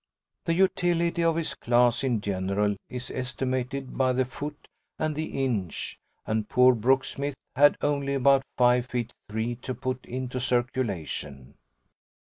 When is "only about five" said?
7.81-8.87